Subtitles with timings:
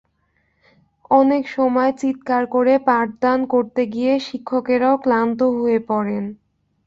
[1.11, 6.23] অনেক সময় চিত্কার করে পাঠদান করতে গিয়ে শিক্ষকেরাও ক্লান্ত হয়ে পড়েন।